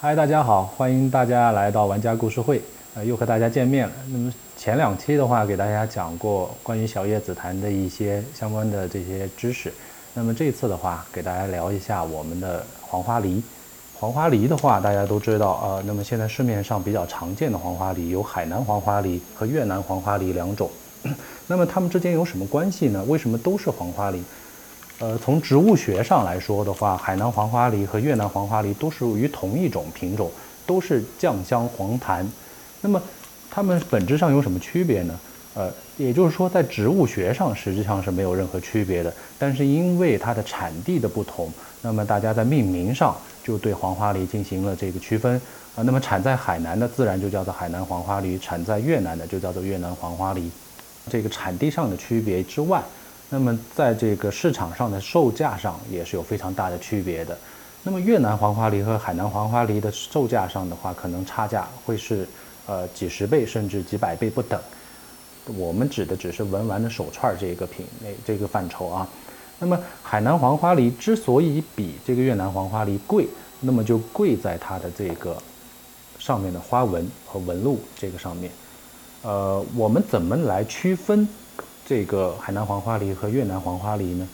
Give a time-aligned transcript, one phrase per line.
[0.00, 2.60] 嗨，大家好，欢迎大家来到玩家故事会，
[2.94, 3.92] 呃，又和大家见面了。
[4.08, 9.72] 那么前两期的话，给大家讲过关于小叶紫檀的一些相关的这些知识。
[10.14, 13.42] 那么这次的话，给大家聊一下我们的黄花梨。
[13.98, 20.68] 黄花梨的话，大家都知道，呃，那么现在市面上比较常见的黄花梨有海南黄花梨和越南黄花梨两种。
[21.46, 23.04] 那么它们之间有什么关系呢？
[23.08, 24.22] 为什么都是黄花梨？
[24.98, 30.30] 呃，从植物学上来说的话，海南黄花梨和越南黄花梨都属于同一种品种，
[30.66, 32.28] 都是酱香黄檀。
[32.80, 33.02] 那么
[33.50, 35.18] 它们本质上有什么区别呢？
[35.54, 39.12] 呃，也就是说，在植物学上实际上是没有任何区别的。
[39.38, 43.16] 但是因为它的产地的不同，那么大家在命名上。
[43.42, 45.40] 就对黄花梨进行了这个区分
[45.74, 50.50] 啊，那么产在海南的自然就叫做海南黄花梨，产在越南的就叫做越南黄花梨。
[51.08, 52.82] 这个产地上的区别之外，
[53.28, 57.38] 那么在这个市场上的售价上也是有非常大的区别的。
[57.82, 62.28] 那么越南黄花梨和海南黄花梨的售价上的话，可能差价会是
[62.66, 64.60] 呃几十倍甚至几百倍不等。
[65.56, 69.08] 我们指的只是文玩的手串这个品类这个范畴啊。
[69.58, 73.26] 那么海南黄花梨之所以比这个越南黄花梨贵，
[73.60, 75.36] 那么就贵在它的这个
[76.18, 78.50] 上面的花纹和纹路这个上面。
[79.22, 81.28] 呃，我们怎么来区分
[81.86, 84.26] 这个海南黄花梨和越南黄花梨呢？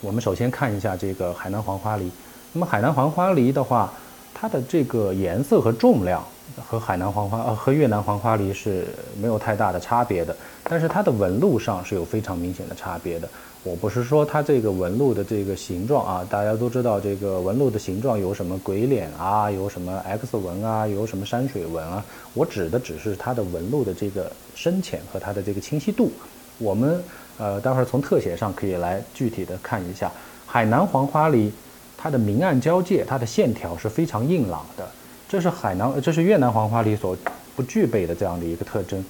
[0.00, 2.10] 我们首先看一下这个海南黄花梨。
[2.52, 3.92] 那么海南黄花梨的话，
[4.32, 6.22] 它的这个颜色和重量
[6.62, 8.86] 和海南黄花呃和越南黄花梨是
[9.20, 13.28] 没有太大的差别的，但是它的纹路上是有非常明显的差别的。
[13.62, 22.04] 我不是说它这个纹路的这个形状啊，大家都知道这个纹路的形状有什么鬼脸啊，有什么 X 纹啊，有什么山水纹啊。
[22.34, 26.12] 我指的只是它的纹路的这个深浅和它的这个清晰度。
[26.58, 27.02] 我们
[27.38, 30.12] 呃待会儿从特写上可以来具体的看一下，
[30.46, 31.50] 海南黄花梨
[31.96, 34.86] 它的明暗交界，它的线条是非常硬朗的，
[35.28, 37.16] 这是海南这是越南黄花梨所
[37.56, 39.04] 不具备的这样的一个特征。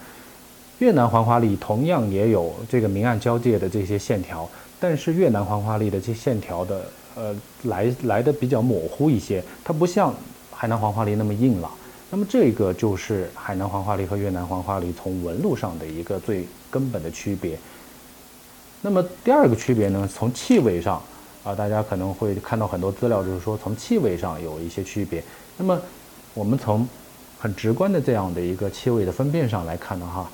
[0.78, 4.48] 越南黄花梨同样也有这个明暗交界的这些线条，
[4.80, 10.12] 但是越南黄花梨的这些线条的呃来来的比较模糊一些，它不像
[10.50, 11.70] 海南黄花梨那么硬朗。
[12.10, 17.58] 那么这个就是海南黄花梨和越南黄花梨从纹路上的一个最根本的区别。
[18.82, 21.02] 那么第二个区别呢，从气味上
[21.42, 25.22] 啊，大家可能会看到很多资料，就是说从气味上有一些区别。
[25.56, 25.80] 那么
[26.34, 26.86] 我们从
[27.38, 30.28] 很直观的这样的一个气味的分辨上来看的话。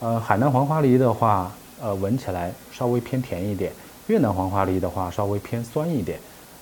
[0.00, 1.50] 呃，海南黄花梨的话，
[1.82, 3.72] 呃，闻起来稍微偏甜一点；
[4.06, 6.18] 越南黄花梨的话，稍微偏酸一点。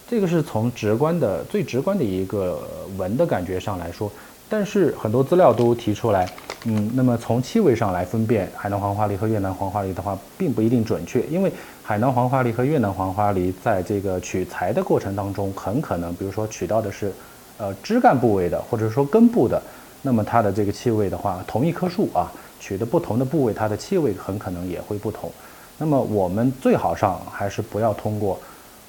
[0.09, 2.63] 这个是从直观的、最直观的一个
[2.97, 4.11] 闻的感觉上来说。
[4.49, 6.31] 但是很多资料都提出来，
[6.65, 11.53] 嗯，那么从气味上来分辨海南黄花梨和越南黄花梨的话，并不一定准确，因为
[11.83, 17.11] 海南黄花梨和越南黄花梨在这个取材的过程当中，很可能，比如说取到的是，
[17.59, 19.63] 呃，枝干部位的，或者说根部的，
[20.03, 22.33] 那么它的这个气味的话，同一棵树啊。
[22.61, 25.31] 取的不同的部位，它的气味很可能也会不同。
[25.77, 28.41] 那么我们最好上还是不要通过，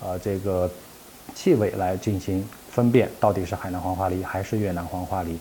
[0.02, 0.70] 呃，这个
[1.34, 5.38] 气味来进行分辨，到底是海南黄花梨还是越南黄花梨。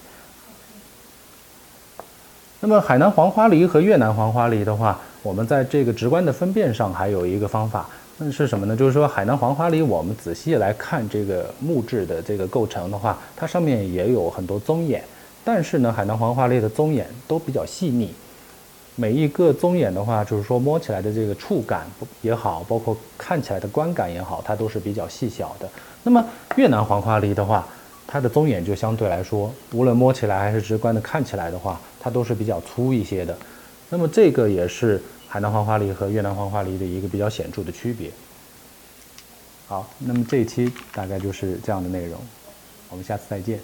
[2.58, 8.76] 那么海南黄花梨和越南黄花梨的话，我们在这个直观的分辨上还有一个方法，那是什么呢？
[8.76, 15.02] 就是说海南黄花梨，我们仔细来看这个木质的这个构成的话，它上面也有很多棕眼，
[15.44, 18.14] 但是呢，海南黄花梨的棕眼都比较细腻。
[18.94, 21.84] 每一个棕眼的话，就是说摸起来的这个触感
[22.22, 25.68] 也好，包括看起来的观感也好，它都是比较细小的。
[26.04, 27.66] 那么越南黄花梨的话，
[28.06, 33.36] 它的棕眼就相对来说，无论摸起来还是直观的看起来的话，它都是比较粗一些的。
[33.90, 35.02] 那么这个也是
[35.34, 38.08] 海南黄花梨和越南黄花梨的一个比较显著的区别。
[39.66, 42.20] 好，那么这一期大概就是这样的内容，
[42.88, 43.58] 我们下次再见。